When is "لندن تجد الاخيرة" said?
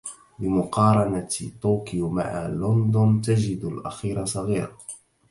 2.47-4.25